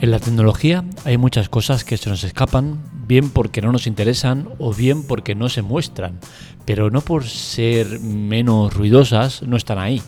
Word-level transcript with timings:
En 0.00 0.12
la 0.12 0.20
tecnología 0.20 0.84
hay 1.04 1.18
muchas 1.18 1.48
cosas 1.48 1.82
que 1.82 1.96
se 1.96 2.08
nos 2.08 2.22
escapan, 2.22 2.78
bien 3.08 3.30
porque 3.30 3.60
no 3.60 3.72
nos 3.72 3.88
interesan 3.88 4.48
o 4.58 4.72
bien 4.72 5.02
porque 5.02 5.34
no 5.34 5.48
se 5.48 5.62
muestran, 5.62 6.20
pero 6.64 6.88
no 6.90 7.00
por 7.00 7.24
ser 7.24 7.98
menos 7.98 8.72
ruidosas 8.74 9.42
no 9.42 9.56
están 9.56 9.78
ahí. 9.78 10.00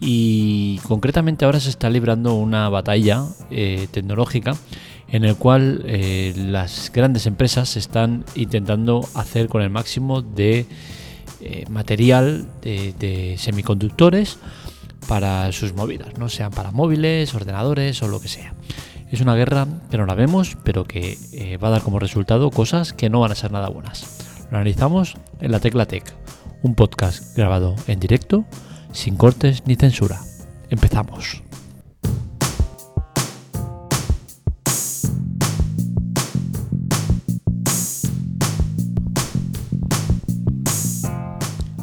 Y 0.00 0.78
concretamente 0.84 1.44
ahora 1.44 1.60
se 1.60 1.68
está 1.68 1.90
librando 1.90 2.34
una 2.34 2.70
batalla 2.70 3.24
eh, 3.50 3.86
tecnológica 3.90 4.56
en 5.08 5.26
el 5.26 5.36
cual 5.36 5.82
eh, 5.84 6.32
las 6.36 6.90
grandes 6.90 7.26
empresas 7.26 7.76
están 7.76 8.24
intentando 8.34 9.06
hacer 9.14 9.48
con 9.48 9.60
el 9.60 9.68
máximo 9.68 10.22
de 10.22 10.64
eh, 11.42 11.64
material 11.68 12.48
de, 12.62 13.36
semiconductores 13.38 14.38
para 15.06 15.52
sus 15.52 15.74
movidas, 15.74 16.16
no 16.18 16.30
sean 16.30 16.50
para 16.50 16.70
móviles, 16.70 17.34
ordenadores 17.34 18.02
o 18.02 18.08
lo 18.08 18.20
que 18.20 18.28
sea. 18.28 18.54
Es 19.10 19.22
una 19.22 19.34
guerra 19.34 19.66
que 19.90 19.96
no 19.96 20.04
la 20.04 20.14
vemos, 20.14 20.58
pero 20.64 20.84
que 20.84 21.16
eh, 21.32 21.56
va 21.56 21.68
a 21.68 21.70
dar 21.70 21.82
como 21.82 21.98
resultado 21.98 22.50
cosas 22.50 22.92
que 22.92 23.08
no 23.08 23.20
van 23.20 23.32
a 23.32 23.34
ser 23.34 23.50
nada 23.50 23.70
buenas. 23.70 24.18
Lo 24.50 24.58
analizamos 24.58 25.16
en 25.40 25.50
la 25.50 25.60
Tecla 25.60 25.86
Tech, 25.86 26.04
un 26.62 26.74
podcast 26.74 27.34
grabado 27.34 27.74
en 27.86 28.00
directo, 28.00 28.44
sin 28.92 29.16
cortes 29.16 29.62
ni 29.66 29.76
censura. 29.76 30.20
Empezamos. 30.68 31.42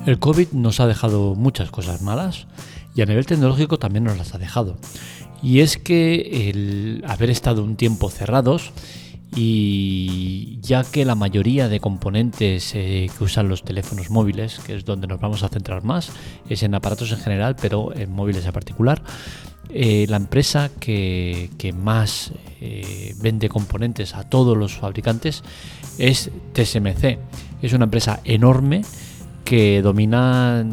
El 0.05 0.19
COVID 0.19 0.49
nos 0.51 0.79
ha 0.79 0.85
dejado 0.85 1.33
muchas 1.33 1.71
cosas 1.71 2.03
malas 2.03 2.45
y 2.93 3.01
a 3.01 3.05
nivel 3.07 3.25
tecnológico 3.25 3.79
también 3.79 4.03
nos 4.03 4.19
las 4.19 4.35
ha 4.35 4.37
dejado. 4.37 4.77
Y 5.45 5.59
es 5.59 5.77
que 5.77 6.49
el 6.49 7.03
haber 7.07 7.29
estado 7.29 7.63
un 7.63 7.75
tiempo 7.75 8.09
cerrados 8.09 8.71
y 9.35 10.57
ya 10.59 10.83
que 10.83 11.05
la 11.05 11.13
mayoría 11.13 11.69
de 11.69 11.79
componentes 11.79 12.73
eh, 12.73 13.11
que 13.15 13.23
usan 13.23 13.47
los 13.47 13.61
teléfonos 13.61 14.09
móviles, 14.09 14.59
que 14.65 14.75
es 14.75 14.85
donde 14.85 15.05
nos 15.05 15.19
vamos 15.19 15.43
a 15.43 15.49
centrar 15.49 15.83
más, 15.83 16.09
es 16.49 16.63
en 16.63 16.73
aparatos 16.73 17.11
en 17.11 17.19
general, 17.19 17.55
pero 17.61 17.95
en 17.95 18.11
móviles 18.11 18.43
en 18.43 18.53
particular, 18.53 19.03
eh, 19.69 20.07
la 20.09 20.17
empresa 20.17 20.71
que, 20.79 21.51
más 21.77 22.31
eh, 22.59 23.13
vende 23.21 23.47
componentes 23.47 24.15
a 24.15 24.27
todos 24.27 24.57
los 24.57 24.73
fabricantes 24.73 25.43
es 25.99 26.31
TSMC. 26.53 27.19
Es 27.61 27.73
una 27.73 27.83
empresa 27.83 28.19
enorme 28.23 28.81
que 29.43 29.83
domina 29.83 30.65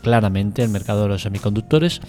claramente 0.00 0.62
el 0.62 0.68
mercado 0.68 1.02
de 1.02 1.08
los 1.08 1.22
semiconductores 1.22 2.00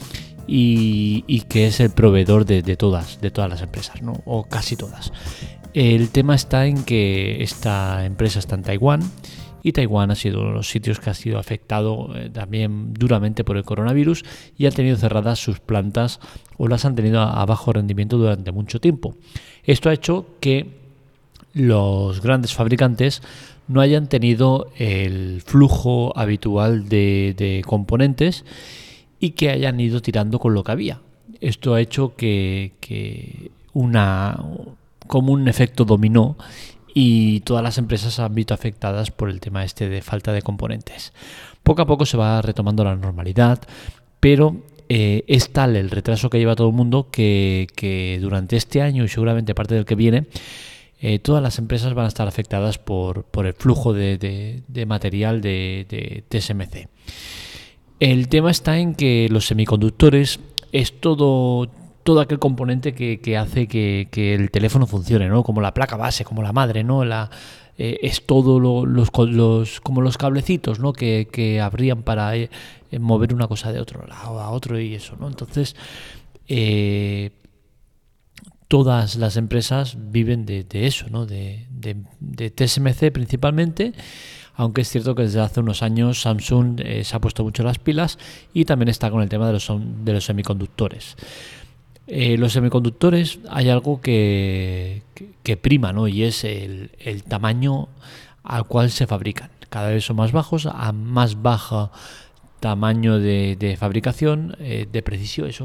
y, 0.48 1.42
que 1.50 1.68
es 1.68 1.80
el 1.80 1.92
proveedor 1.92 2.46
de, 2.46 2.62
todas, 2.76 3.22
de 3.22 3.32
todas 3.32 3.50
las 3.50 3.62
empresas, 3.62 4.02
¿no? 4.02 4.22
o 4.26 4.44
casi 4.44 4.76
todas. 4.76 5.12
El 5.74 6.10
tema 6.10 6.36
está 6.36 6.68
en 6.68 6.84
que 6.84 7.42
esta 7.42 8.06
empresa 8.06 8.40
está 8.40 8.56
en 8.56 8.64
Taiwán 8.64 9.02
y 9.64 9.72
Taiwán 9.72 10.12
ha 10.12 10.16
sido 10.16 10.42
uno 10.42 10.50
de 10.50 10.56
los 10.56 10.70
sitios 10.70 11.00
que 11.00 11.10
ha 11.10 11.14
sido 11.14 11.40
afectado 11.40 12.10
eh, 12.16 12.30
también 12.30 12.94
duramente 12.94 13.44
por 13.44 13.58
el 13.58 13.64
coronavirus 13.64 14.24
y 14.58 14.66
ha 14.66 14.72
tenido 14.72 14.98
cerradas 14.98 15.40
sus 15.40 15.60
plantas 15.60 16.20
o 16.58 16.68
las 16.68 16.86
han 16.86 16.96
tenido 16.96 17.22
a, 17.22 17.44
bajo 17.46 17.74
rendimiento 17.74 18.18
durante 18.18 18.52
mucho 18.52 18.80
tiempo. 18.80 19.16
Esto 19.64 19.90
ha 19.90 19.94
hecho 19.94 20.28
que 20.42 20.84
los 21.54 22.22
grandes 22.22 22.54
fabricantes 22.54 23.22
no 23.68 23.80
hayan 23.80 24.08
tenido 24.10 24.70
el 24.78 25.42
flujo 25.42 26.12
habitual 26.18 26.90
de 26.90 27.64
componentes 27.66 28.44
y 29.24 29.30
que 29.30 29.52
hayan 29.52 29.80
ido 29.80 30.02
tirando 30.02 30.38
con 30.38 30.54
lo 30.54 30.66
que 30.66 30.74
había. 30.74 31.00
Esto 31.40 31.76
ha 31.76 31.80
hecho 31.80 32.14
que, 32.18 33.52
una 33.72 34.38
como 35.08 35.32
un 35.32 35.48
efecto 35.48 35.86
dominó 35.86 36.36
y 36.94 37.40
todas 37.40 37.64
las 37.64 37.78
empresas 37.78 38.20
han 38.20 38.36
visto 38.36 38.54
afectadas 38.54 39.12
por 39.12 39.30
el 39.30 39.40
tema 39.40 39.64
este 39.64 39.88
de 39.88 40.02
falta 40.02 40.34
de 40.34 40.42
componentes. 40.42 41.14
Poco 41.64 41.84
a 41.84 41.86
poco 41.86 42.06
se 42.06 42.18
va 42.18 42.42
retomando 42.42 42.84
la 42.84 42.98
normalidad, 42.98 43.62
pero 44.20 44.58
eh, 44.90 45.24
es 45.28 45.54
tal 45.54 45.78
el 45.78 45.90
retraso 45.90 46.30
que 46.30 46.38
lleva 46.38 46.58
todo 46.58 46.68
el 46.68 46.74
mundo 46.74 47.08
que, 47.10 48.20
durante 48.20 48.58
este 48.58 48.82
año 48.82 49.06
y 49.06 49.08
seguramente 49.08 49.56
parte 49.56 49.76
del 49.76 49.86
que 49.86 49.96
viene, 49.96 50.26
eh, 51.00 51.20
todas 51.20 51.42
las 51.42 51.60
empresas 51.60 51.94
van 51.94 52.04
a 52.04 52.10
estar 52.10 52.28
afectadas 52.28 52.78
por, 52.78 53.26
el 53.46 53.54
flujo 53.54 53.94
de, 53.94 54.86
material 54.86 55.40
de, 55.40 55.86
de 55.88 56.26
TSMC. 56.28 56.90
El 58.04 58.28
tema 58.28 58.52
está 58.52 58.80
en 58.80 58.96
que 58.96 59.30
los 59.32 59.46
semiconductores 59.46 60.42
es 60.74 61.00
todo, 61.00 61.70
todo 62.04 62.20
aquel 62.20 62.38
componente 62.38 62.94
que, 62.94 63.38
hace 63.38 63.66
que, 63.66 64.36
el 64.36 64.52
teléfono 64.52 64.88
funcione, 64.88 65.30
¿no? 65.30 65.42
Como 65.42 65.62
la 65.62 65.74
placa 65.74 65.96
base, 65.96 66.26
como 66.26 66.44
la 66.44 66.52
madre, 66.52 66.84
¿no? 66.84 67.06
Eh, 67.06 68.00
es 68.02 68.26
todo 68.26 68.60
los, 68.60 69.10
los, 69.30 69.80
como 69.80 70.02
los 70.02 70.18
cablecitos, 70.18 70.80
¿no? 70.80 70.92
Que, 70.92 71.30
que 71.32 71.62
habrían 71.62 72.04
para 72.04 72.36
eh, 72.36 72.50
mover 73.00 73.34
una 73.34 73.48
cosa 73.48 73.72
de 73.72 73.80
otro 73.80 74.06
lado 74.06 74.38
a 74.38 74.50
otro 74.50 74.78
y 74.78 74.96
eso, 74.96 75.16
¿no? 75.18 75.30
Entonces, 75.30 75.78
eh, 76.50 77.32
todas 78.68 79.16
las 79.16 79.38
empresas 79.38 79.96
viven 80.12 80.46
de, 80.46 80.66
eso, 80.74 81.06
¿no? 81.10 81.26
De, 81.26 81.68
de 81.70 82.50
TSMC 82.50 83.14
principalmente 83.14 83.94
aunque 84.56 84.82
es 84.82 84.90
cierto 84.90 85.16
que 85.16 85.24
desde 85.24 85.42
hace 85.42 85.60
unos 85.60 85.82
años 85.82 86.22
Samsung 86.22 86.80
eh, 86.84 87.04
se 87.04 87.16
ha 87.16 87.20
puesto 87.20 87.44
mucho 87.44 87.64
las 87.64 87.80
pilas 87.80 88.20
y 88.54 88.66
también 88.66 88.90
está 88.90 89.10
con 89.10 89.22
el 89.22 89.30
tema 89.30 89.48
de 89.48 89.54
los, 89.54 89.72
de 90.04 90.14
los 90.14 90.26
semiconductores. 90.26 91.16
Eh, 92.06 92.38
los 92.38 92.54
semiconductores 92.54 93.40
hay 93.50 93.70
algo 93.70 94.02
que, 94.02 95.04
prima, 95.62 95.94
¿no? 95.94 96.08
Y 96.08 96.24
es 96.24 96.44
el, 96.44 96.92
tamaño 97.28 97.88
al 98.44 98.66
cual 98.66 98.92
se 98.92 99.08
fabrican. 99.08 99.50
Cada 99.70 99.90
vez 99.90 100.06
son 100.06 100.18
más 100.18 100.32
bajos, 100.32 100.68
a 100.68 100.92
más 100.92 101.42
bajo 101.42 101.92
tamaño 102.60 103.20
de, 103.20 103.78
fabricación, 103.80 104.56
eh, 104.60 104.88
de 104.92 105.02
precisión. 105.02 105.50
Es, 105.50 105.62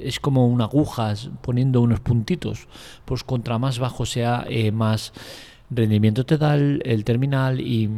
es 0.00 0.20
como 0.20 0.46
una 0.46 0.64
aguja 0.64 1.12
poniendo 1.42 1.80
unos 1.82 2.00
puntitos. 2.00 2.68
Pues 3.04 3.24
contra 3.24 3.58
más 3.58 3.78
bajo 3.78 4.06
sea, 4.06 4.46
más 4.72 5.12
rendimiento 5.70 6.26
te 6.26 6.38
da 6.38 6.54
el, 6.54 7.04
terminal 7.04 7.60
y 7.60 7.90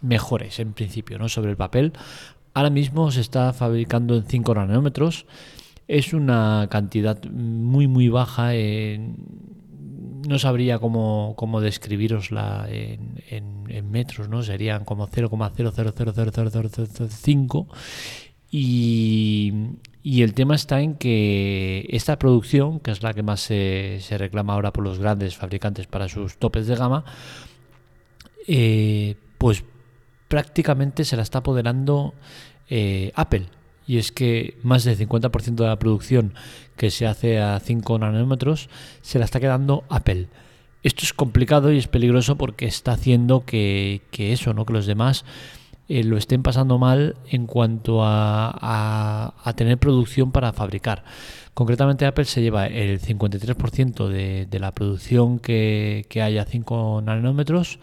mejores 0.00 0.60
en 0.60 0.72
principio 0.72 1.18
¿no? 1.18 1.28
sobre 1.28 1.50
el 1.50 1.56
papel. 1.56 1.92
Ahora 2.54 2.70
mismo 2.70 3.10
se 3.10 3.20
está 3.20 3.52
fabricando 3.52 4.16
en 4.16 4.24
5 4.24 4.54
nanómetros. 4.54 5.26
Es 5.86 6.12
una 6.12 6.66
cantidad 6.70 7.22
muy 7.24 7.86
muy 7.86 8.08
baja. 8.08 8.52
no 10.28 10.38
sabría 10.38 10.78
cómo, 10.78 11.34
cómo 11.36 11.60
describirosla 11.60 12.66
en, 12.68 13.22
en, 13.28 13.90
metros, 13.90 14.28
¿no? 14.28 14.42
Serían 14.42 14.84
como 14.84 15.08
0,0000005 15.08 17.66
y, 18.50 19.52
y 20.02 20.22
el 20.22 20.34
tema 20.34 20.54
está 20.54 20.80
en 20.80 20.94
que 20.94 21.86
esta 21.90 22.18
producción, 22.18 22.80
que 22.80 22.90
es 22.90 23.02
la 23.02 23.14
que 23.14 23.22
más 23.22 23.40
se, 23.40 24.00
reclama 24.10 24.54
ahora 24.54 24.72
por 24.72 24.84
los 24.84 24.98
grandes 24.98 25.36
fabricantes 25.36 25.86
para 25.86 26.08
sus 26.08 26.36
topes 26.36 26.66
de 26.66 26.76
gama, 26.76 27.04
eh, 28.46 29.16
pues 29.38 29.64
prácticamente 30.28 31.04
se 31.04 31.16
la 31.16 31.22
está 31.22 31.38
apoderando 31.38 32.14
eh, 32.70 33.12
Apple. 33.14 33.46
Y 33.86 33.96
es 33.96 34.12
que 34.12 34.58
más 34.62 34.84
del 34.84 34.98
50% 34.98 35.54
de 35.54 35.66
la 35.66 35.78
producción 35.78 36.34
que 36.76 36.90
se 36.90 37.06
hace 37.06 37.40
a 37.40 37.58
5 37.58 37.98
nanómetros 37.98 38.68
se 39.00 39.18
la 39.18 39.24
está 39.24 39.40
quedando 39.40 39.84
Apple. 39.88 40.28
Esto 40.82 41.04
es 41.04 41.12
complicado 41.12 41.72
y 41.72 41.78
es 41.78 41.88
peligroso 41.88 42.36
porque 42.36 42.66
está 42.66 42.92
haciendo 42.92 43.44
que, 43.44 44.02
que 44.10 44.32
eso, 44.32 44.54
¿no? 44.54 44.64
que 44.64 44.74
los 44.74 44.86
demás 44.86 45.24
eh, 45.88 46.04
lo 46.04 46.18
estén 46.18 46.42
pasando 46.42 46.78
mal 46.78 47.16
en 47.30 47.46
cuanto 47.46 48.04
a, 48.04 49.34
a, 49.42 49.52
tener 49.54 49.78
producción 49.78 50.32
para 50.32 50.52
fabricar. 50.52 51.04
Concretamente 51.54 52.06
Apple 52.06 52.26
se 52.26 52.42
lleva 52.42 52.66
el 52.66 53.00
53% 53.00 54.08
de, 54.08 54.46
de, 54.46 54.58
la 54.60 54.72
producción 54.72 55.38
que, 55.38 56.04
que 56.08 56.22
hay 56.22 56.38
a 56.38 56.44
5 56.44 57.02
nanómetros. 57.04 57.78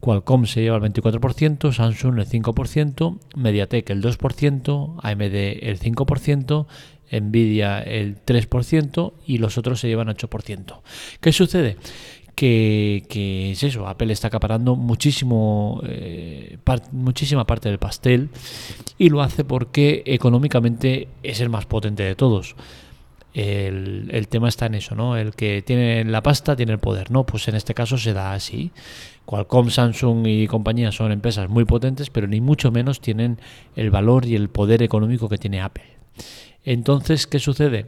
Qualcomm 0.00 0.46
se 0.46 0.62
lleva 0.62 0.76
el 0.76 0.82
24%, 0.82 1.72
Samsung 1.72 2.18
el 2.18 2.26
5%, 2.26 3.18
MediaTek 3.36 3.90
el 3.90 4.02
2%, 4.02 4.96
AMD 5.02 5.22
el 5.22 5.78
5%, 5.80 6.66
Nvidia 7.10 7.80
el 7.80 8.24
3% 8.24 9.12
y 9.26 9.38
los 9.38 9.58
otros 9.58 9.80
se 9.80 9.88
llevan 9.88 10.08
8%. 10.08 10.80
¿Qué 11.20 11.32
sucede? 11.32 11.76
Que, 12.38 13.50
es 13.50 13.64
eso, 13.64 13.88
Apple 13.88 14.12
está 14.12 14.28
acaparando 14.28 14.76
muchísimo, 14.76 15.80
eh, 15.84 16.58
muchísima 16.92 17.44
parte 17.44 17.68
del 17.68 17.78
pastel 17.78 18.28
y 18.96 19.08
lo 19.08 19.22
hace 19.22 19.42
porque 19.42 20.04
económicamente 20.06 21.08
es 21.24 21.40
el 21.40 21.48
más 21.48 21.66
potente 21.66 22.04
de 22.04 22.14
todos. 22.14 22.54
El, 23.34 24.28
tema 24.28 24.48
está 24.48 24.66
en 24.66 24.76
eso, 24.76 24.94
¿no? 24.94 25.16
El 25.16 25.34
que 25.34 25.62
tiene 25.62 26.04
la 26.04 26.22
pasta 26.22 26.54
tiene 26.54 26.72
el 26.72 26.78
poder, 26.78 27.10
¿no? 27.10 27.26
Pues 27.26 27.48
en 27.48 27.56
este 27.56 27.74
caso 27.74 27.98
se 27.98 28.12
da 28.12 28.34
así. 28.34 28.70
Qualcomm, 29.24 29.70
Samsung 29.70 30.26
y 30.28 30.46
compañía 30.46 30.92
son 30.92 31.10
empresas 31.10 31.48
muy 31.48 31.64
potentes, 31.64 32.08
pero 32.08 32.28
ni 32.28 32.40
mucho 32.40 32.70
menos 32.70 33.00
tienen 33.00 33.40
el 33.74 33.90
valor 33.90 34.26
y 34.26 34.36
el 34.36 34.48
poder 34.48 34.82
económico 34.84 35.28
que 35.28 35.38
tiene 35.38 35.60
Apple. 35.60 35.86
Entonces, 36.64 37.26
¿qué 37.26 37.40
sucede? 37.40 37.86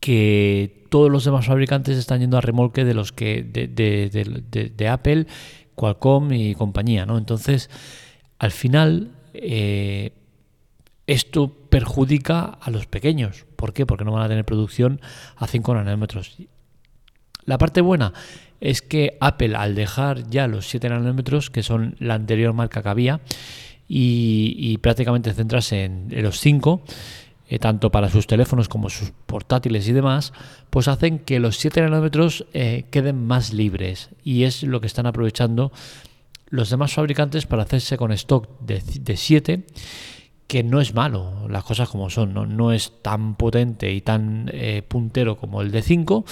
Que 0.00 0.86
todos 0.90 1.10
los 1.10 1.24
demás 1.24 1.46
fabricantes 1.46 1.98
están 1.98 2.20
yendo 2.20 2.38
a 2.38 2.40
remolque 2.40 2.84
de 2.84 2.94
los 2.94 3.12
que 3.12 3.42
de, 3.42 4.88
Apple, 4.88 5.26
Qualcomm 5.74 6.32
y 6.32 6.54
compañía, 6.54 7.06
¿no? 7.06 7.18
Entonces, 7.18 7.70
al 8.38 8.52
final, 8.52 9.12
eh, 9.34 10.12
esto 11.06 11.52
perjudica 11.68 12.44
a 12.44 12.70
los 12.70 12.86
pequeños. 12.86 13.46
¿Por 13.56 13.72
qué? 13.72 13.86
Porque 13.86 14.04
no 14.04 14.12
van 14.12 14.24
a 14.24 14.28
tener 14.28 14.44
producción 14.44 15.00
a 15.36 15.46
5 15.46 15.74
nanómetros. 15.74 16.36
La 17.44 17.58
parte 17.58 17.80
buena 17.80 18.12
es 18.60 18.82
que 18.82 19.16
Apple, 19.20 19.56
al 19.56 19.74
dejar 19.74 20.28
ya 20.28 20.46
los 20.46 20.68
7 20.68 20.88
nanómetros, 20.90 21.50
que 21.50 21.62
son 21.62 21.96
la 21.98 22.14
anterior 22.14 22.52
marca 22.52 22.82
que 22.82 22.88
había, 22.88 23.20
y, 23.88 24.76
prácticamente 24.78 25.32
centrarse 25.32 25.84
en, 25.84 26.22
los 26.22 26.40
5, 26.40 26.82
eh, 27.48 27.58
tanto 27.58 27.90
para 27.90 28.10
sus 28.10 28.26
teléfonos 28.26 28.68
como 28.68 28.90
sus 28.90 29.12
portátiles 29.26 29.88
y 29.88 29.92
demás, 29.92 30.32
pues 30.70 30.88
hacen 30.88 31.18
que 31.18 31.40
los 31.40 31.56
7 31.56 31.80
nanómetros 31.82 32.46
eh, 32.52 32.86
queden 32.90 33.26
más 33.26 33.52
libres. 33.52 34.10
Y 34.22 34.44
es 34.44 34.62
lo 34.62 34.80
que 34.80 34.86
están 34.86 35.06
aprovechando 35.06 35.72
los 36.50 36.70
demás 36.70 36.94
fabricantes 36.94 37.46
para 37.46 37.62
hacerse 37.62 37.96
con 37.96 38.12
stock 38.12 38.48
de 38.60 39.16
7 39.16 39.64
que 40.48 40.64
no 40.64 40.80
es 40.80 40.94
malo, 40.94 41.46
las 41.48 41.62
cosas 41.62 41.90
como 41.90 42.08
son, 42.08 42.32
no, 42.32 42.72
es 42.72 43.02
tan 43.02 43.34
potente 43.34 43.92
y 43.92 44.00
tan 44.00 44.50
eh, 44.52 44.82
puntero 44.82 45.36
como 45.36 45.60
el 45.60 45.70
de 45.70 45.82
5, 45.82 46.24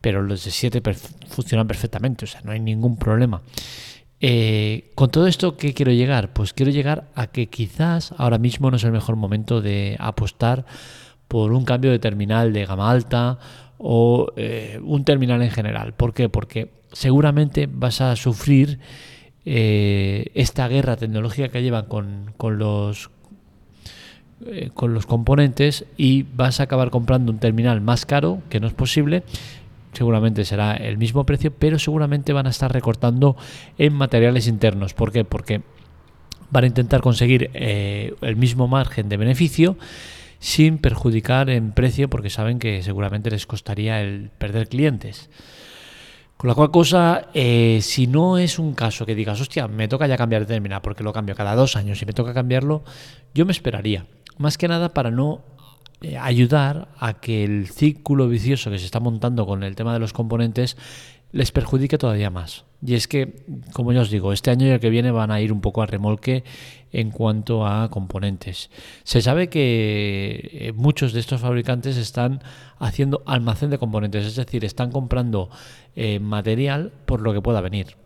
pero 0.00 0.22
los 0.22 0.44
de 0.44 0.50
7 0.50 0.82
funcionan 1.28 1.68
perfectamente, 1.68 2.24
o 2.24 2.28
sea, 2.28 2.40
no 2.44 2.52
hay 2.52 2.60
ningún 2.60 2.96
problema. 2.96 3.42
Eh, 4.20 4.90
con 4.94 5.10
todo 5.10 5.26
esto, 5.26 5.56
¿qué 5.56 5.74
quiero 5.74 5.92
llegar? 5.92 6.32
Pues 6.32 6.52
quiero 6.52 6.72
llegar 6.72 7.08
a 7.14 7.28
que 7.28 7.46
quizás 7.46 8.12
ahora 8.18 8.38
mismo 8.38 8.70
no 8.70 8.76
es 8.76 8.84
el 8.84 8.92
mejor 8.92 9.16
momento 9.16 9.60
de 9.60 9.96
apostar 10.00 10.66
por 11.28 11.52
un 11.52 11.64
cambio 11.64 11.90
de 11.90 11.98
terminal 11.98 12.52
de 12.52 12.66
gama 12.66 12.90
alta 12.90 13.38
o 13.78 14.32
eh, 14.36 14.80
un 14.82 15.04
terminal 15.04 15.42
en 15.42 15.50
general. 15.50 15.92
¿Por 15.92 16.14
qué? 16.14 16.28
Porque 16.28 16.70
seguramente 16.92 17.68
vas 17.70 18.00
a 18.00 18.16
sufrir 18.16 18.80
eh, 19.44 20.30
esta 20.34 20.66
guerra 20.66 20.96
tecnológica 20.96 21.48
que 21.48 21.62
llevan 21.62 21.86
con, 21.86 22.32
con 22.36 22.58
los 22.58 23.10
con 24.74 24.94
los 24.94 25.04
componentes 25.04 25.84
y 25.96 26.22
vas 26.22 26.60
a 26.60 26.62
acabar 26.62 26.90
comprando 26.90 27.32
un 27.32 27.40
terminal 27.40 27.80
más 27.80 28.06
caro, 28.06 28.40
que 28.48 28.60
no 28.60 28.68
es 28.68 28.72
posible, 28.72 29.24
seguramente 29.92 30.44
será 30.44 30.74
el 30.74 30.98
mismo 30.98 31.24
precio, 31.24 31.52
pero 31.52 31.78
seguramente 31.78 32.32
van 32.32 32.46
a 32.46 32.50
estar 32.50 32.72
recortando 32.72 33.36
en 33.78 33.94
materiales 33.94 34.46
internos. 34.46 34.94
¿Por 34.94 35.12
qué? 35.12 35.24
Porque 35.24 35.62
van 36.50 36.64
a 36.64 36.66
intentar 36.66 37.00
conseguir 37.00 37.50
eh, 37.54 38.14
el 38.20 38.36
mismo 38.36 38.68
margen 38.68 39.08
de 39.08 39.16
beneficio 39.16 39.76
sin 40.38 40.78
perjudicar 40.78 41.50
en 41.50 41.72
precio 41.72 42.08
porque 42.08 42.30
saben 42.30 42.58
que 42.58 42.82
seguramente 42.82 43.30
les 43.30 43.46
costaría 43.46 44.00
el 44.00 44.30
perder 44.38 44.68
clientes. 44.68 45.30
Con 46.36 46.46
la 46.46 46.54
cual 46.54 46.70
cosa, 46.70 47.28
eh, 47.34 47.80
si 47.82 48.06
no 48.06 48.38
es 48.38 48.60
un 48.60 48.74
caso 48.74 49.04
que 49.04 49.16
digas, 49.16 49.40
hostia, 49.40 49.66
me 49.66 49.88
toca 49.88 50.06
ya 50.06 50.16
cambiar 50.16 50.42
de 50.42 50.54
terminal 50.54 50.80
porque 50.80 51.02
lo 51.02 51.12
cambio 51.12 51.34
cada 51.34 51.56
dos 51.56 51.74
años 51.74 52.00
y 52.00 52.06
me 52.06 52.12
toca 52.12 52.32
cambiarlo, 52.32 52.84
yo 53.34 53.44
me 53.44 53.50
esperaría. 53.50 54.06
Más 54.38 54.56
que 54.56 54.68
nada 54.68 54.94
para 54.94 55.10
no 55.10 55.42
eh, 56.00 56.16
ayudar 56.16 56.88
a 56.98 57.14
que 57.14 57.44
el 57.44 57.68
círculo 57.68 58.28
vicioso 58.28 58.70
que 58.70 58.78
se 58.78 58.84
está 58.84 59.00
montando 59.00 59.46
con 59.46 59.62
el 59.62 59.74
tema 59.76 59.92
de 59.92 59.98
los 59.98 60.12
componentes 60.12 60.76
les 61.32 61.52
perjudique 61.52 61.98
todavía 61.98 62.30
más. 62.30 62.64
Y 62.84 62.94
es 62.94 63.08
que, 63.08 63.44
como 63.72 63.92
ya 63.92 64.00
os 64.00 64.10
digo, 64.10 64.32
este 64.32 64.50
año 64.50 64.66
y 64.66 64.70
el 64.70 64.80
que 64.80 64.90
viene 64.90 65.10
van 65.10 65.30
a 65.30 65.40
ir 65.40 65.52
un 65.52 65.60
poco 65.60 65.82
a 65.82 65.86
remolque 65.86 66.44
en 66.92 67.10
cuanto 67.10 67.66
a 67.66 67.90
componentes. 67.90 68.70
Se 69.02 69.20
sabe 69.20 69.48
que 69.48 70.50
eh, 70.52 70.72
muchos 70.72 71.12
de 71.12 71.20
estos 71.20 71.40
fabricantes 71.40 71.96
están 71.96 72.40
haciendo 72.78 73.22
almacén 73.26 73.70
de 73.70 73.78
componentes, 73.78 74.24
es 74.24 74.36
decir, 74.36 74.64
están 74.64 74.92
comprando 74.92 75.50
eh, 75.96 76.20
material 76.20 76.92
por 77.04 77.20
lo 77.20 77.32
que 77.34 77.42
pueda 77.42 77.60
venir. 77.60 77.96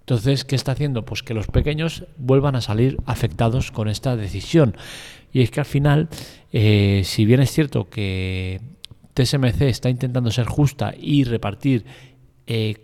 Entonces, 0.00 0.44
¿qué 0.44 0.56
está 0.56 0.72
haciendo? 0.72 1.04
Pues 1.04 1.22
que 1.22 1.34
los 1.34 1.48
pequeños 1.48 2.04
vuelvan 2.16 2.56
a 2.56 2.62
salir 2.62 2.96
afectados 3.04 3.70
con 3.70 3.88
esta 3.88 4.16
decisión. 4.16 4.74
Y 5.32 5.42
es 5.42 5.50
que 5.50 5.60
al 5.60 5.66
final, 5.66 6.08
eh, 6.52 7.02
si 7.04 7.24
bien 7.24 7.40
es 7.40 7.50
cierto 7.50 7.88
que 7.88 8.60
TSMC 9.14 9.62
está 9.62 9.90
intentando 9.90 10.30
ser 10.30 10.46
justa 10.46 10.94
y 10.98 11.24
repartir 11.24 11.84
eh, 12.46 12.76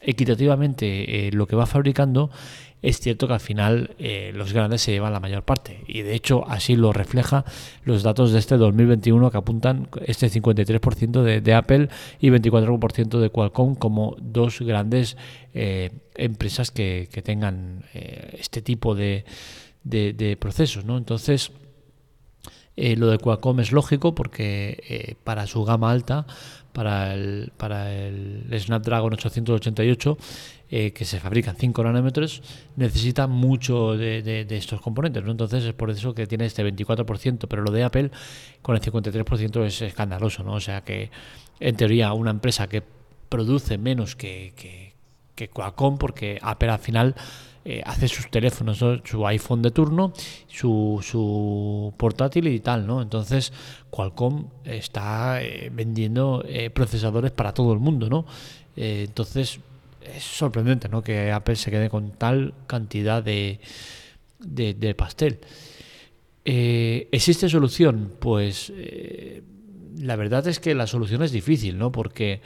equitativamente 0.00 1.26
eh, 1.28 1.32
lo 1.32 1.46
que 1.46 1.56
va 1.56 1.66
fabricando, 1.66 2.30
es 2.82 3.00
cierto 3.00 3.26
que 3.26 3.32
al 3.32 3.40
final 3.40 3.96
los 4.34 4.52
grandes 4.52 4.82
se 4.82 4.92
llevan 4.92 5.12
la 5.12 5.18
mayor 5.18 5.42
parte. 5.42 5.82
Y 5.88 6.02
de 6.02 6.14
hecho 6.14 6.46
así 6.46 6.76
lo 6.76 6.92
refleja 6.92 7.44
los 7.82 8.04
datos 8.04 8.30
de 8.30 8.38
este 8.38 8.58
2021 8.58 9.30
que 9.30 9.36
apuntan 9.38 9.88
este 10.04 10.28
53% 10.28 11.22
de, 11.22 11.40
de, 11.40 11.54
Apple 11.54 11.88
y 12.20 12.28
24% 12.28 13.18
de 13.18 13.30
Qualcomm 13.30 13.74
como 13.74 14.14
dos 14.20 14.60
grandes 14.60 15.16
empresas 15.52 16.70
que, 16.70 17.08
tengan 17.24 17.82
este 17.92 18.62
tipo 18.62 18.94
de, 18.94 19.24
de, 19.86 20.36
procesos. 20.38 20.84
¿no? 20.84 20.98
Entonces, 20.98 21.50
eh, 22.76 22.94
lo 22.96 23.08
de 23.08 23.18
Qualcomm 23.18 23.60
es 23.60 23.72
lógico 23.72 24.14
porque 24.14 24.82
eh, 24.88 25.14
para 25.24 25.46
su 25.46 25.64
gama 25.64 25.90
alta, 25.90 26.26
para 26.72 27.14
el, 27.14 27.52
para 27.56 27.90
el 27.90 28.46
Snapdragon 28.58 29.14
888, 29.14 30.18
eh, 30.68 30.92
que 30.92 31.06
se 31.06 31.18
fabrica 31.18 31.52
en 31.52 31.56
5 31.56 31.84
nanómetros, 31.84 32.42
necesita 32.76 33.26
mucho 33.26 33.96
de, 33.96 34.46
estos 34.50 34.82
componentes. 34.82 35.24
Entonces 35.26 35.64
es 35.64 35.72
por 35.72 35.90
eso 35.90 36.14
que 36.14 36.26
tiene 36.26 36.44
este 36.44 36.62
24%, 36.62 37.46
pero 37.48 37.62
lo 37.62 37.70
de 37.70 37.82
Apple 37.82 38.10
con 38.60 38.76
el 38.76 38.82
53% 38.82 39.64
es 39.64 39.80
escandaloso. 39.80 40.42
¿no? 40.42 40.52
O 40.52 40.60
sea 40.60 40.82
que, 40.82 41.10
en 41.60 41.76
teoría, 41.76 42.12
una 42.12 42.30
empresa 42.30 42.68
que 42.68 42.82
produce 43.30 43.78
menos 43.78 44.16
que, 44.16 44.52
que, 44.54 44.92
que 45.34 45.48
Qualcomm, 45.48 45.96
porque 45.96 46.38
Apple 46.42 46.68
al 46.68 46.78
final 46.78 47.14
eh, 47.68 47.82
hace 47.84 48.06
sus 48.06 48.30
teléfonos, 48.30 48.78
su 49.02 49.26
iPhone 49.26 49.60
de 49.60 49.72
turno, 49.72 50.12
su, 50.46 51.00
su, 51.02 51.92
portátil 51.96 52.46
y 52.46 52.60
tal, 52.60 52.86
¿no? 52.86 53.02
Entonces, 53.02 53.52
Qualcomm 53.90 54.46
está 54.64 55.42
eh, 55.42 55.68
vendiendo 55.74 56.44
eh, 56.46 56.70
procesadores 56.70 57.32
para 57.32 57.52
todo 57.52 57.72
el 57.72 57.80
mundo, 57.80 58.08
¿no? 58.08 58.24
entonces, 58.76 59.58
es 60.02 60.22
sorprendente, 60.22 60.88
¿no? 60.88 61.02
Que 61.02 61.32
Apple 61.32 61.56
se 61.56 61.70
quede 61.70 61.88
con 61.88 62.12
tal 62.12 62.52
cantidad 62.66 63.22
de, 63.22 63.58
de, 64.38 64.94
pastel. 64.94 65.40
¿Existe 66.44 67.48
solución? 67.48 68.12
Pues 68.20 68.70
la 69.98 70.14
verdad 70.14 70.46
es 70.46 70.60
que 70.60 70.74
la 70.74 70.86
solución 70.86 71.22
es 71.22 71.32
difícil, 71.32 71.78
¿no? 71.78 71.90
Porque 71.90 72.42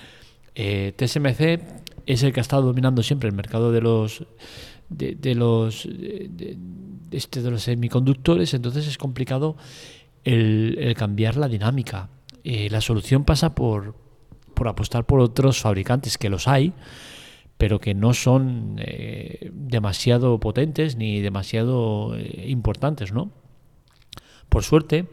TSMC 0.55 1.61
es 2.07 2.23
el 2.23 2.33
que 2.33 2.39
ha 2.39 2.43
estado 2.43 2.63
dominando 2.63 3.03
siempre 3.03 3.29
el 3.29 3.35
mercado 3.35 3.73
de 3.73 3.81
los 3.81 4.25
de, 4.91 5.35
los, 5.35 5.89
de, 5.89 6.59
este, 7.11 7.43
de 7.43 7.51
los 7.51 7.63
semiconductores, 7.63 8.53
entonces 8.55 8.87
es 8.87 8.99
complicado 8.99 9.57
el, 10.25 10.95
cambiar 10.97 11.37
la 11.37 11.49
dinámica. 11.49 12.11
Eh, 12.45 12.69
la 12.71 12.81
solución 12.81 13.25
pasa 13.25 13.55
por, 13.55 13.95
por 14.55 14.69
apostar 14.69 15.05
por 15.05 15.21
otros 15.21 15.61
fabricantes, 15.61 16.19
que 16.19 16.31
los 16.31 16.49
hay, 16.49 16.73
pero 17.59 17.79
que 17.79 17.95
no 17.95 18.15
son 18.15 18.77
eh, 18.79 19.51
demasiado 19.53 20.41
potentes 20.41 20.97
ni 20.97 21.21
demasiado 21.21 22.17
eh, 22.17 22.47
importantes, 22.49 23.13
¿no? 23.13 23.31
Por 24.49 24.65
suerte, 24.65 25.07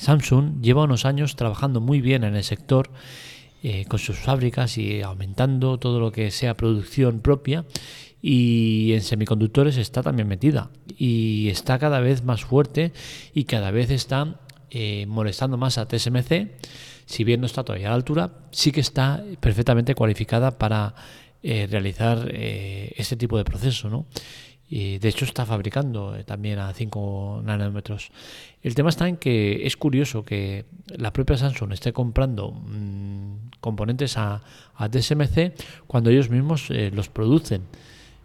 Samsung 0.00 0.60
lleva 0.60 0.84
unos 0.84 1.04
años 1.04 1.36
trabajando 1.36 1.80
muy 1.80 2.00
bien 2.00 2.24
en 2.24 2.34
el 2.34 2.42
sector 2.42 2.90
con 3.86 4.00
sus 4.00 4.18
fábricas 4.18 4.76
y 4.76 5.02
aumentando 5.02 5.78
todo 5.78 6.00
lo 6.00 6.10
que 6.10 6.32
sea 6.32 6.56
producción 6.56 7.20
propia 7.20 7.64
y 8.26 8.94
en 8.94 9.02
semiconductores 9.02 9.76
está 9.76 10.02
también 10.02 10.26
metida 10.26 10.70
y 10.96 11.48
está 11.50 11.78
cada 11.78 12.00
vez 12.00 12.24
más 12.24 12.42
fuerte 12.42 12.94
y 13.34 13.44
cada 13.44 13.70
vez 13.70 13.90
está 13.90 14.40
eh, 14.70 15.04
molestando 15.06 15.58
más 15.58 15.76
a 15.76 15.86
TSMC. 15.86 16.48
Si 17.04 17.22
bien 17.22 17.40
no 17.40 17.46
está 17.46 17.64
todavía 17.64 17.88
a 17.88 17.90
la 17.90 17.96
altura, 17.96 18.30
sí 18.50 18.72
que 18.72 18.80
está 18.80 19.22
perfectamente 19.40 19.94
cualificada 19.94 20.56
para 20.56 20.94
eh, 21.42 21.68
realizar 21.70 22.26
eh, 22.30 22.94
este 22.96 23.16
tipo 23.16 23.36
de 23.36 23.44
proceso. 23.44 23.90
¿no? 23.90 24.06
Y 24.70 24.96
de 24.96 25.08
hecho 25.10 25.26
está 25.26 25.44
fabricando 25.44 26.16
también 26.24 26.60
a 26.60 26.72
5 26.72 27.42
nanómetros. 27.44 28.10
El 28.62 28.74
tema 28.74 28.88
está 28.88 29.06
en 29.06 29.18
que 29.18 29.66
es 29.66 29.76
curioso 29.76 30.24
que 30.24 30.64
la 30.96 31.12
propia 31.12 31.36
Samsung 31.36 31.72
esté 31.72 31.92
comprando 31.92 32.52
mm, 32.52 33.50
componentes 33.60 34.16
a, 34.16 34.40
a, 34.76 34.88
TSMC 34.88 35.52
cuando 35.86 36.08
ellos 36.08 36.30
mismos 36.30 36.70
los 36.70 37.10
producen. 37.10 37.64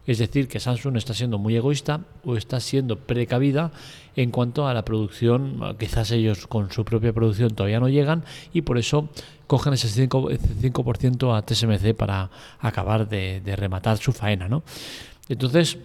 Es 0.10 0.18
decir, 0.18 0.48
que 0.48 0.60
Samsung 0.60 0.98
está 0.98 1.14
siendo 1.14 1.38
muy 1.38 1.56
egoísta 1.56 2.02
o 2.26 2.36
está 2.36 2.60
siendo 2.60 2.98
precavida 2.98 3.72
en 4.16 4.32
cuanto 4.32 4.68
a 4.68 4.74
la 4.74 4.84
producción. 4.84 5.62
Quizás 5.78 6.10
ellos 6.10 6.48
con 6.48 6.72
su 6.72 6.84
propia 6.84 7.14
producción 7.14 7.54
todavía 7.54 7.80
no 7.80 7.90
llegan 7.90 8.24
y 8.52 8.64
por 8.64 8.80
eso 8.80 9.10
cogen 9.46 9.74
ese 9.74 9.88
5%, 10.10 11.38
a 11.38 11.46
TSMC 11.46 11.96
para 11.96 12.32
acabar 12.60 13.08
de, 13.08 13.56
rematar 13.56 14.00
su 14.00 14.12
faena. 14.12 14.50
¿no? 14.50 14.64
Entonces, 15.28 15.78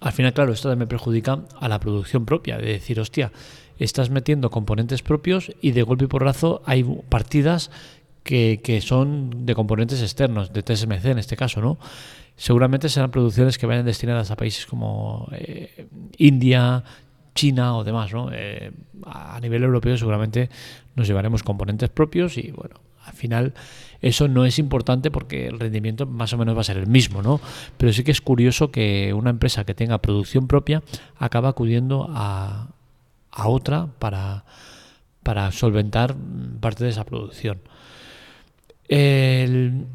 al 0.00 0.12
final, 0.12 0.32
claro, 0.32 0.52
esto 0.52 0.68
también 0.68 0.88
perjudica 0.88 1.40
a 1.58 1.68
la 1.68 1.80
producción 1.80 2.26
propia, 2.26 2.58
de 2.58 2.66
decir, 2.66 3.00
hostia, 3.00 3.32
estás 3.80 4.08
metiendo 4.08 4.50
componentes 4.50 5.02
propios 5.02 5.50
y 5.60 5.72
de 5.72 5.82
golpe 5.82 6.04
y 6.04 6.08
porrazo 6.08 6.62
hay 6.64 6.84
partidas 7.08 7.72
que, 8.26 8.80
son 8.82 9.46
de 9.46 9.54
componentes 9.54 10.02
externos, 10.02 10.52
de 10.52 10.62
TSMC 10.62 11.04
en 11.06 11.18
este 11.18 11.36
caso, 11.36 11.60
¿no? 11.60 11.78
Seguramente 12.36 12.88
serán 12.88 13.10
producciones 13.10 13.56
que 13.56 13.66
vayan 13.66 13.86
destinadas 13.86 14.30
a 14.30 14.36
países 14.36 14.66
como 14.66 15.28
eh, 15.32 15.86
India, 16.18 16.84
China 17.34 17.76
o 17.76 17.84
demás, 17.84 18.12
¿no? 18.12 18.30
Eh, 18.32 18.72
a 19.06 19.38
nivel 19.40 19.62
europeo 19.62 19.96
seguramente 19.96 20.50
nos 20.96 21.06
llevaremos 21.06 21.42
componentes 21.42 21.88
propios 21.88 22.36
y 22.36 22.50
bueno, 22.50 22.76
al 23.04 23.14
final 23.14 23.54
eso 24.02 24.28
no 24.28 24.44
es 24.44 24.58
importante 24.58 25.10
porque 25.10 25.46
el 25.46 25.58
rendimiento 25.58 26.04
más 26.04 26.32
o 26.32 26.38
menos 26.38 26.56
va 26.56 26.60
a 26.60 26.64
ser 26.64 26.76
el 26.76 26.88
mismo, 26.88 27.22
¿no? 27.22 27.40
Pero 27.78 27.92
sí 27.92 28.04
que 28.04 28.10
es 28.10 28.20
curioso 28.20 28.70
que 28.70 29.14
una 29.14 29.30
empresa 29.30 29.64
que 29.64 29.74
tenga 29.74 29.98
producción 29.98 30.48
propia 30.48 30.82
acaba 31.16 31.50
acudiendo 31.50 32.06
a, 32.10 32.68
a 33.30 33.48
otra 33.48 33.86
para, 33.98 34.44
para 35.22 35.52
solventar 35.52 36.14
parte 36.60 36.84
de 36.84 36.90
esa 36.90 37.04
producción. 37.04 37.60
El, 38.88 39.86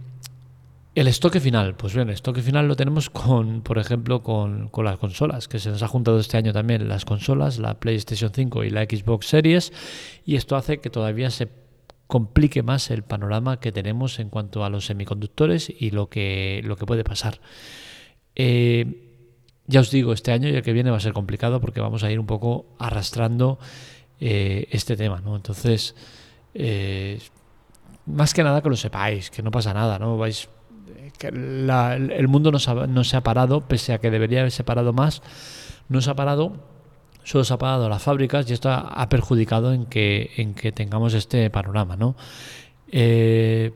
el 0.93 1.07
estoque 1.07 1.39
final, 1.39 1.75
pues 1.75 1.93
bien, 1.93 2.09
el 2.09 2.15
estoque 2.15 2.41
final 2.41 2.67
lo 2.67 2.75
tenemos 2.75 3.09
con, 3.09 3.61
por 3.61 3.77
ejemplo, 3.77 4.23
con, 4.23 4.67
con, 4.69 4.85
las 4.85 4.97
consolas, 4.97 5.47
que 5.47 5.59
se 5.59 5.69
nos 5.69 5.81
ha 5.83 5.87
juntado 5.87 6.19
este 6.19 6.37
año 6.37 6.51
también 6.51 6.87
las 6.89 7.05
consolas, 7.05 7.59
la 7.59 7.79
PlayStation 7.79 8.31
5 8.33 8.63
y 8.65 8.69
la 8.69 8.83
Xbox 8.83 9.27
Series, 9.27 9.71
y 10.25 10.35
esto 10.35 10.55
hace 10.55 10.79
que 10.79 10.89
todavía 10.89 11.29
se 11.29 11.47
complique 12.07 12.61
más 12.61 12.91
el 12.91 13.03
panorama 13.03 13.61
que 13.61 13.71
tenemos 13.71 14.19
en 14.19 14.29
cuanto 14.29 14.65
a 14.65 14.69
los 14.69 14.85
semiconductores 14.85 15.69
y 15.69 15.91
lo 15.91 16.09
que, 16.09 16.59
lo 16.65 16.75
que 16.75 16.85
puede 16.85 17.05
pasar. 17.05 17.39
Eh, 18.35 19.07
ya 19.67 19.79
os 19.79 19.91
digo, 19.91 20.11
este 20.11 20.33
año 20.33 20.49
y 20.49 20.55
el 20.55 20.61
que 20.61 20.73
viene 20.73 20.91
va 20.91 20.97
a 20.97 20.99
ser 20.99 21.13
complicado 21.13 21.61
porque 21.61 21.79
vamos 21.79 22.03
a 22.03 22.11
ir 22.11 22.19
un 22.19 22.25
poco 22.25 22.65
arrastrando 22.79 23.59
eh, 24.19 24.67
este 24.71 24.97
tema, 24.97 25.21
¿no? 25.21 25.37
Entonces, 25.37 25.95
eh, 26.53 27.19
más 28.11 28.33
que 28.33 28.43
nada 28.43 28.61
que 28.61 28.69
lo 28.69 28.75
sepáis, 28.75 29.29
que 29.29 29.41
no 29.41 29.51
pasa 29.51 29.73
nada, 29.73 29.99
¿no? 29.99 30.17
Vais, 30.17 30.49
que 31.17 31.27
el 31.27 32.27
mundo 32.27 32.51
no 32.51 32.59
se, 32.59 32.71
ha, 32.71 32.73
no 32.87 33.03
se 33.03 33.17
ha 33.17 33.21
parado, 33.21 33.61
pese 33.61 33.93
a 33.93 33.99
que 33.99 34.11
debería 34.11 34.39
haberse 34.39 34.63
parado 34.63 34.93
más, 34.93 35.21
no 35.89 36.01
se 36.01 36.11
ha 36.11 36.15
parado 36.15 36.71
solo 37.23 37.43
se 37.43 37.53
ha 37.53 37.57
parado 37.57 37.89
las 37.89 38.01
fábricas 38.01 38.49
y 38.49 38.53
esto 38.53 38.69
ha, 38.71 39.07
perjudicado 39.09 39.73
en 39.73 39.85
que, 39.85 40.31
en 40.37 40.53
que 40.53 40.71
tengamos 40.71 41.13
este 41.13 41.49
panorama, 41.49 41.95
¿no? 41.95 42.15
Eh, 42.91 43.71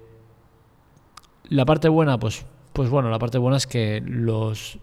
la 1.50 1.66
parte 1.66 1.90
buena, 1.90 2.20
pues, 2.20 2.46
pues 2.74 2.90
bueno, 2.90 3.10
la 3.10 3.20
parte 3.20 3.38
buena 3.38 3.58
es 3.58 3.68
que 3.68 4.02
los, 4.04 4.80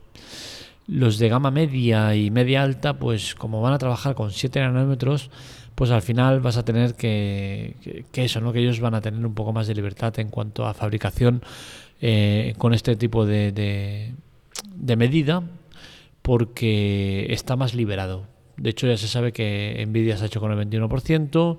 los 0.86 1.18
de 1.18 1.28
gama 1.28 1.50
media 1.50 2.14
y 2.14 2.30
media 2.30 2.62
alta, 2.62 2.98
pues 2.98 3.34
como 3.34 3.60
van 3.60 3.72
a 3.72 3.78
trabajar 3.78 4.14
con 4.14 4.30
7 4.30 4.60
nanómetros, 4.60 5.30
pues 5.74 5.90
al 5.90 6.02
final 6.02 6.40
vas 6.40 6.56
a 6.56 6.64
tener 6.64 6.94
que, 6.94 8.04
que, 8.12 8.24
eso, 8.24 8.40
¿no? 8.40 8.52
Que 8.52 8.60
ellos 8.60 8.80
van 8.80 8.94
a 8.94 9.00
tener 9.00 9.24
un 9.24 9.34
poco 9.34 9.52
más 9.52 9.66
de 9.66 9.74
libertad 9.74 10.18
en 10.18 10.28
cuanto 10.28 10.66
a 10.66 10.74
fabricación 10.74 11.42
eh, 12.00 12.54
con 12.58 12.74
este 12.74 12.96
tipo 12.96 13.26
de, 13.26 13.52
de, 13.52 14.96
medida, 14.96 15.42
porque 16.22 17.26
está 17.30 17.56
más 17.56 17.74
liberado 17.74 18.32
de 18.56 18.70
hecho, 18.70 18.86
ya 18.86 18.96
se 18.96 19.08
sabe 19.08 19.32
que 19.32 19.84
Nvidia 19.86 20.16
se 20.16 20.24
ha 20.24 20.26
hecho 20.26 20.40
con 20.40 20.52
el 20.52 20.68
21%, 20.68 21.58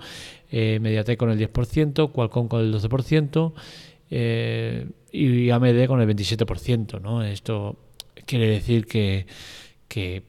eh, 0.51 0.79
Mediatek 0.81 1.17
con 1.17 1.31
el 1.31 1.39
10%, 1.39 2.11
Qualcomm 2.11 2.47
con 2.47 2.61
el 2.61 2.73
12% 2.73 3.53
eh, 4.09 4.87
y 5.11 5.49
AMD 5.49 5.85
con 5.87 6.01
el 6.01 6.15
27%. 6.15 7.01
¿no? 7.01 7.23
Esto 7.23 7.77
quiere 8.25 8.47
decir 8.47 8.85
que, 8.85 9.25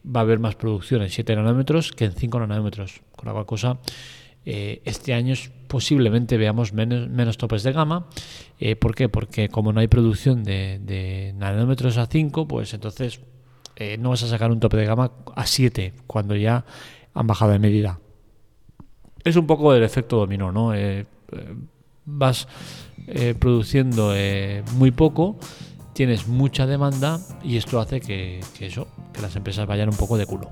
va 0.04 0.20
a 0.20 0.22
haber 0.22 0.38
más 0.38 0.54
producción 0.56 1.02
en 1.02 1.10
7 1.10 1.36
nanómetros 1.36 1.92
que 1.92 2.04
en 2.04 2.12
5 2.12 2.40
nanómetros. 2.40 3.02
Con 3.16 3.32
la 3.32 3.44
cosa, 3.44 3.78
eh, 4.44 4.82
este 4.84 5.14
año 5.14 5.34
posiblemente 5.68 6.36
veamos 6.36 6.72
menos, 6.72 7.08
menos 7.08 7.38
topes 7.38 7.62
de 7.62 7.72
gama. 7.72 8.06
¿Por 8.80 8.94
qué? 8.94 9.08
Porque 9.08 9.48
como 9.48 9.72
no 9.72 9.80
hay 9.80 9.88
producción 9.88 10.44
de, 10.44 11.34
nanómetros 11.36 11.98
a 11.98 12.06
5, 12.06 12.48
pues 12.48 12.72
entonces 12.72 13.20
eh, 13.76 13.96
no 13.98 14.10
vas 14.10 14.22
a 14.22 14.28
sacar 14.28 14.50
un 14.52 14.60
tope 14.60 14.76
de 14.76 14.86
gama 14.86 15.10
a 15.34 15.46
7 15.46 15.94
cuando 16.06 16.36
ya 16.36 16.64
han 17.12 17.26
bajado 17.26 17.52
de 17.52 17.58
medida. 17.58 17.98
Es 19.24 19.36
un 19.36 19.46
poco 19.46 19.74
el 19.74 19.82
efecto 19.82 20.16
dominó, 20.16 20.52
¿no? 20.52 20.74
Eh, 20.74 21.06
eh, 21.32 21.54
vas 22.04 22.46
produciendo 23.38 24.14
muy 24.74 24.90
poco, 24.90 25.38
tienes 25.94 26.26
mucha 26.26 26.66
demanda 26.66 27.20
y 27.42 27.56
esto 27.56 27.80
hace 27.80 28.00
que, 28.00 28.40
eso, 28.60 28.86
que 29.12 29.22
las 29.22 29.34
empresas 29.36 29.66
vayan 29.66 29.88
un 29.88 29.96
poco 29.96 30.18
de 30.18 30.26
culo. 30.26 30.50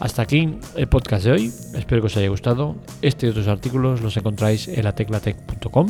Hasta 0.00 0.22
aquí 0.22 0.56
el 0.76 0.88
podcast 0.88 1.24
de 1.26 1.32
hoy. 1.32 1.52
Espero 1.74 2.00
que 2.00 2.06
os 2.06 2.16
haya 2.16 2.28
gustado. 2.28 2.76
Este 3.02 3.26
y 3.26 3.30
otros 3.30 3.48
artículos 3.48 4.00
los 4.00 4.16
encontráis 4.16 4.66
en 4.66 4.76
la 4.76 4.82
lateclatec.com. 4.90 5.88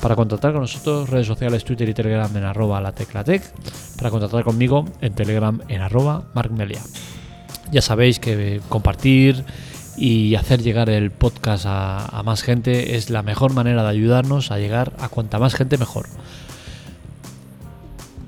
Para 0.00 0.16
contactar 0.16 0.52
con 0.52 0.62
nosotros, 0.62 1.08
redes 1.10 1.26
sociales, 1.26 1.64
Twitter 1.64 1.88
y 1.88 1.94
Telegram 1.94 2.34
en 2.34 2.44
arroba 2.44 2.80
la 2.80 2.92
teclatec. 2.92 3.42
Para 3.98 4.10
contactar 4.10 4.42
conmigo 4.42 4.86
en 5.00 5.14
Telegram 5.14 5.60
en 5.68 5.80
arroba 5.82 6.24
markmelia. 6.34 6.80
Ya 7.70 7.82
sabéis 7.82 8.18
que 8.20 8.60
compartir 8.68 9.44
y 9.96 10.34
hacer 10.34 10.62
llegar 10.62 10.90
el 10.90 11.10
podcast 11.10 11.64
a, 11.66 12.22
más 12.24 12.42
gente 12.42 12.96
es 12.96 13.10
la 13.10 13.22
mejor 13.22 13.54
manera 13.54 13.82
de 13.82 13.88
ayudarnos 13.88 14.50
a 14.50 14.58
llegar 14.58 14.92
a 14.98 15.08
cuanta 15.08 15.38
más 15.38 15.54
gente 15.54 15.78
mejor. 15.78 16.06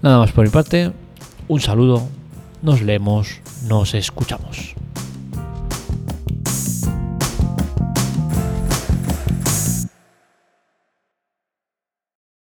Nada 0.02 0.18
más 0.18 0.30
por 0.30 0.44
mi 0.44 0.50
parte, 0.50 0.92
un 1.48 1.60
saludo, 1.60 2.08
nos 2.62 2.82
leemos, 2.82 3.40
nos 3.68 3.94
escuchamos. 3.94 4.74